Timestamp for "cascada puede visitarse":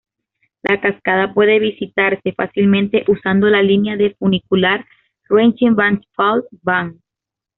0.81-2.31